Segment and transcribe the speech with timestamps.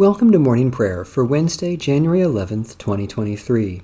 [0.00, 3.82] Welcome to morning prayer for Wednesday, January 11th, 2023.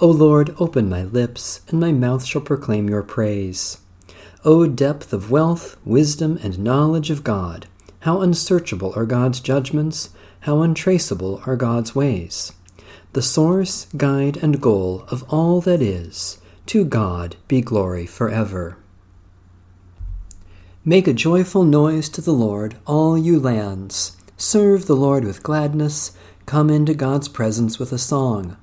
[0.00, 3.78] O Lord, open my lips, and my mouth shall proclaim your praise.
[4.44, 7.68] O depth of wealth, wisdom, and knowledge of God!
[8.00, 12.50] How unsearchable are God's judgments, how untraceable are God's ways.
[13.12, 18.78] The source, guide, and goal of all that is, to God be glory forever.
[20.84, 24.16] Make a joyful noise to the Lord, all you lands.
[24.46, 26.12] Serve the Lord with gladness.
[26.44, 28.58] Come into God's presence with a song.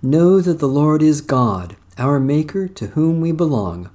[0.00, 3.90] Know that the Lord is God, our Maker, to whom we belong.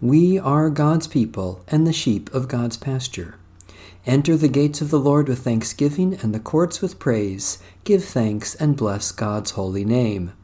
[0.00, 3.34] We are God's people and the sheep of God's pasture.
[4.06, 7.58] Enter the gates of the Lord with thanksgiving and the courts with praise.
[7.82, 10.34] Give thanks and bless God's holy name.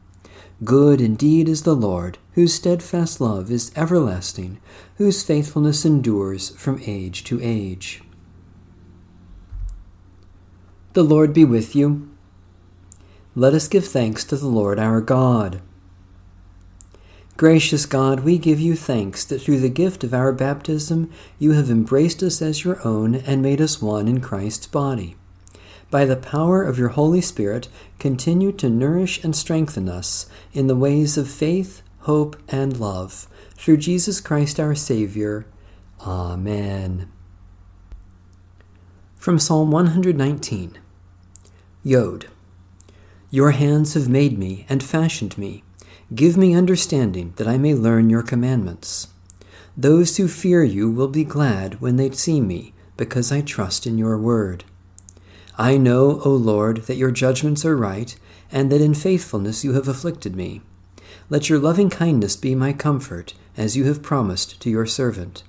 [0.65, 4.59] Good indeed is the Lord, whose steadfast love is everlasting,
[4.97, 8.03] whose faithfulness endures from age to age.
[10.93, 12.07] The Lord be with you.
[13.33, 15.59] Let us give thanks to the Lord our God.
[17.35, 21.71] Gracious God, we give you thanks that through the gift of our baptism you have
[21.71, 25.15] embraced us as your own and made us one in Christ's body.
[25.89, 30.75] By the power of your Holy Spirit, continue to nourish and strengthen us in the
[30.75, 33.27] ways of faith, hope, and love.
[33.55, 35.47] Through Jesus Christ our Savior.
[36.01, 37.11] Amen.
[39.17, 40.77] From Psalm 119
[41.85, 42.27] Yod.
[43.29, 45.65] Your hands have made me and fashioned me.
[46.15, 49.09] Give me understanding that I may learn your commandments.
[49.75, 53.97] Those who fear you will be glad when they see me, because I trust in
[53.97, 54.63] your word.
[55.57, 58.15] I know, O Lord, that your judgments are right,
[58.49, 60.61] and that in faithfulness you have afflicted me.
[61.29, 65.43] Let your loving kindness be my comfort, as you have promised to your servant.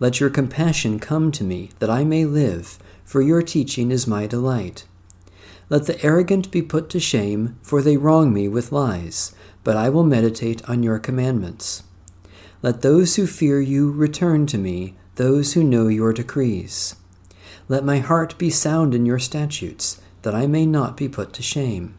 [0.00, 4.26] Let your compassion come to me, that I may live, for your teaching is my
[4.26, 4.84] delight.
[5.68, 9.34] Let the arrogant be put to shame, for they wrong me with lies,
[9.64, 11.82] but I will meditate on your commandments.
[12.62, 16.94] Let those who fear you return to me, those who know your decrees.
[17.68, 21.42] Let my heart be sound in your statutes, that I may not be put to
[21.42, 21.96] shame.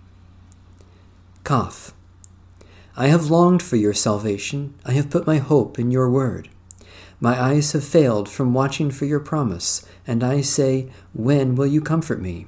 [1.44, 1.94] Kaf.
[2.96, 6.50] I have longed for your salvation, I have put my hope in your word.
[7.20, 11.82] My eyes have failed from watching for your promise, and I say, When will you
[11.82, 12.48] comfort me?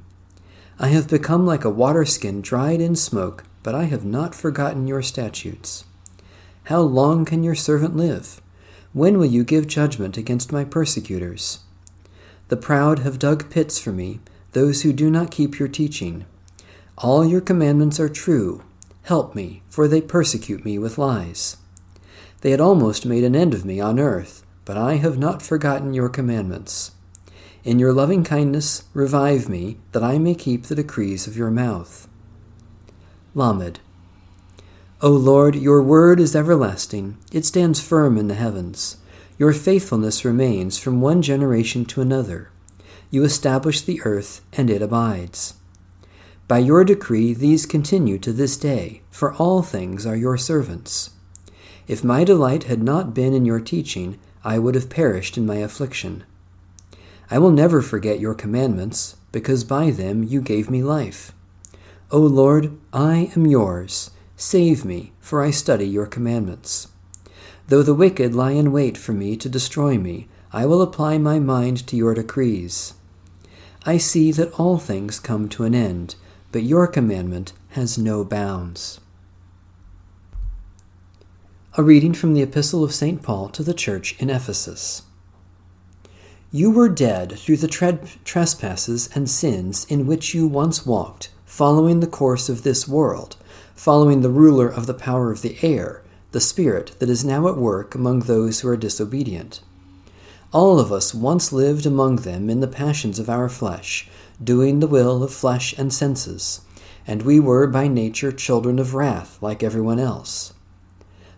[0.81, 4.87] I have become like a water skin dried in smoke, but I have not forgotten
[4.87, 5.83] your statutes.
[6.63, 8.39] How long can your servant live?
[8.93, 11.59] When will you give judgment against my persecutors?
[12.47, 14.21] The proud have dug pits for me,
[14.53, 16.25] those who do not keep your teaching.
[16.97, 18.63] All your commandments are true.
[19.03, 21.57] Help me, for they persecute me with lies.
[22.39, 25.93] They had almost made an end of me on earth, but I have not forgotten
[25.93, 26.91] your commandments.
[27.69, 32.07] In your loving kindness, revive me, that I may keep the decrees of your mouth.
[33.35, 33.79] Lamed.
[35.01, 38.97] O Lord, your word is everlasting, it stands firm in the heavens.
[39.37, 42.49] Your faithfulness remains from one generation to another.
[43.11, 45.53] You establish the earth, and it abides.
[46.47, 51.11] By your decree, these continue to this day, for all things are your servants.
[51.87, 55.57] If my delight had not been in your teaching, I would have perished in my
[55.57, 56.23] affliction.
[57.31, 61.31] I will never forget your commandments, because by them you gave me life.
[62.11, 64.09] O Lord, I am yours.
[64.35, 66.87] Save me, for I study your commandments.
[67.67, 71.37] Though the wicked lie in wait for me to destroy me, I will apply my
[71.37, 72.95] mind to your decrees.
[73.85, 76.15] I see that all things come to an end,
[76.51, 78.99] but your commandment has no bounds.
[81.77, 83.21] A reading from the Epistle of St.
[83.21, 85.03] Paul to the Church in Ephesus.
[86.51, 91.99] You were dead through the tre- trespasses and sins in which you once walked, following
[91.99, 93.37] the course of this world,
[93.75, 96.01] following the ruler of the power of the air,
[96.31, 99.61] the spirit that is now at work among those who are disobedient.
[100.51, 104.09] All of us once lived among them in the passions of our flesh,
[104.43, 106.61] doing the will of flesh and senses,
[107.05, 110.53] and we were by nature children of wrath like everyone else.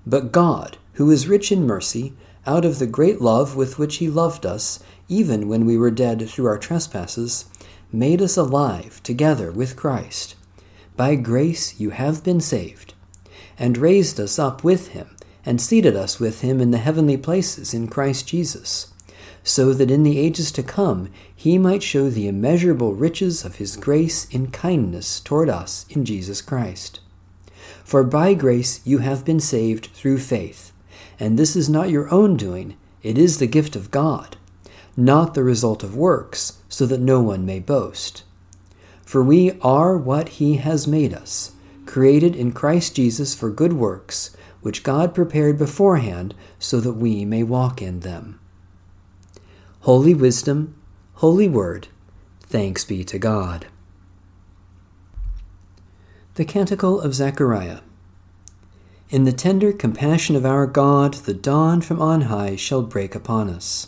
[0.07, 2.13] But God, who is rich in mercy,
[2.47, 4.79] out of the great love with which He loved us,
[5.11, 7.43] even when we were dead through our trespasses,
[7.91, 10.35] made us alive together with Christ.
[10.95, 12.93] By grace you have been saved,
[13.59, 17.73] and raised us up with him, and seated us with him in the heavenly places
[17.73, 18.93] in Christ Jesus,
[19.43, 23.75] so that in the ages to come he might show the immeasurable riches of his
[23.75, 27.01] grace in kindness toward us in Jesus Christ.
[27.83, 30.71] For by grace you have been saved through faith,
[31.19, 34.37] and this is not your own doing, it is the gift of God
[34.97, 38.23] not the result of works, so that no one may boast.
[39.05, 41.51] For we are what he has made us,
[41.85, 47.43] created in Christ Jesus for good works, which God prepared beforehand so that we may
[47.43, 48.39] walk in them.
[49.81, 50.75] Holy Wisdom,
[51.15, 51.87] Holy Word,
[52.41, 53.67] thanks be to God.
[56.35, 57.79] The Canticle of Zechariah.
[59.09, 63.49] In the tender compassion of our God, the dawn from on high shall break upon
[63.49, 63.87] us.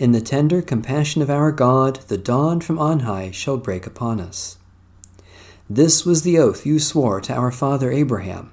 [0.00, 4.18] In the tender compassion of our God, the dawn from on high shall break upon
[4.18, 4.56] us.
[5.68, 8.50] This was the oath you swore to our father Abraham,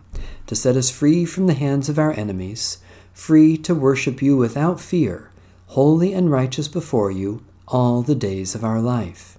[0.47, 2.79] to set us free from the hands of our enemies,
[3.13, 5.31] free to worship you without fear,
[5.67, 9.37] holy and righteous before you all the days of our life.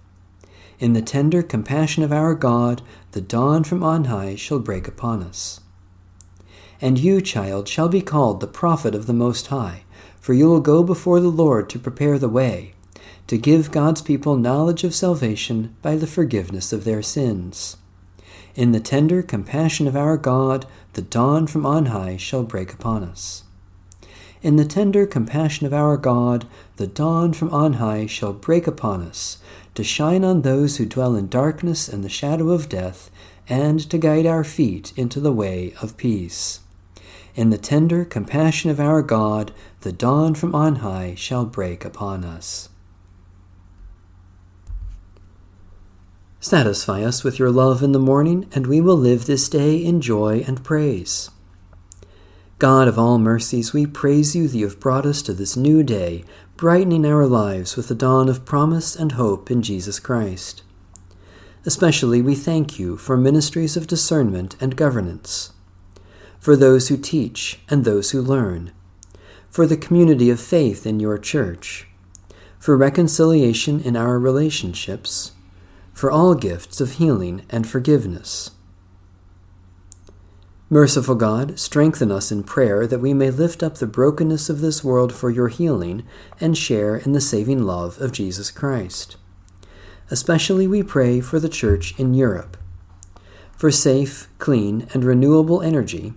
[0.78, 2.80] In the tender compassion of our God,
[3.12, 5.60] the dawn from on high shall break upon us.
[6.80, 9.82] And you, child, shall be called the prophet of the Most High
[10.28, 12.74] for you will go before the Lord to prepare the way,
[13.28, 17.78] to give God's people knowledge of salvation by the forgiveness of their sins.
[18.54, 23.04] In the tender compassion of our God, the dawn from on high shall break upon
[23.04, 23.44] us.
[24.42, 26.46] In the tender compassion of our God,
[26.76, 29.38] the dawn from on high shall break upon us,
[29.76, 33.10] to shine on those who dwell in darkness and the shadow of death,
[33.48, 36.60] and to guide our feet into the way of peace.
[37.38, 39.52] In the tender compassion of our God,
[39.82, 42.68] the dawn from on high shall break upon us.
[46.40, 50.00] Satisfy us with your love in the morning, and we will live this day in
[50.00, 51.30] joy and praise.
[52.58, 55.84] God of all mercies, we praise you that you have brought us to this new
[55.84, 56.24] day,
[56.56, 60.64] brightening our lives with the dawn of promise and hope in Jesus Christ.
[61.64, 65.52] Especially we thank you for ministries of discernment and governance
[66.48, 68.72] for those who teach and those who learn,
[69.50, 71.86] for the community of faith in your church,
[72.58, 75.32] for reconciliation in our relationships,
[75.92, 78.52] for all gifts of healing and forgiveness.
[80.70, 84.82] Merciful God, strengthen us in prayer that we may lift up the brokenness of this
[84.82, 86.02] world for your healing
[86.40, 89.18] and share in the saving love of Jesus Christ.
[90.10, 92.56] Especially we pray for the Church in Europe,
[93.54, 96.14] for safe, clean, and renewable energy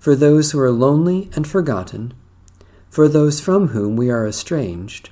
[0.00, 2.14] for those who are lonely and forgotten,
[2.88, 5.10] for those from whom we are estranged,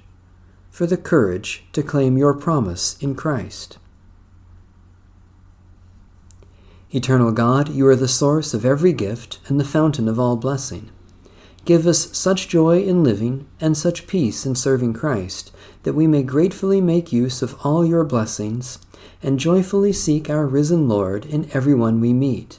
[0.71, 3.77] for the courage to claim your promise in Christ.
[6.91, 10.91] Eternal God, you are the source of every gift and the fountain of all blessing.
[11.67, 15.53] Give us such joy in living and such peace in serving Christ
[15.83, 18.79] that we may gratefully make use of all your blessings
[19.23, 22.59] and joyfully seek our risen Lord in everyone we meet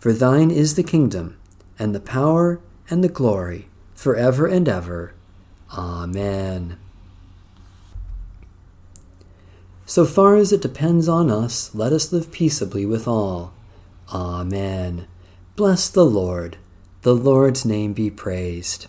[0.00, 1.36] For thine is the kingdom,
[1.78, 5.12] and the power, and the glory, forever and ever.
[5.72, 6.78] Amen.
[9.84, 13.52] So far as it depends on us, let us live peaceably with all.
[14.12, 15.06] Amen.
[15.54, 16.56] Bless the Lord.
[17.02, 18.86] The Lord's name be praised.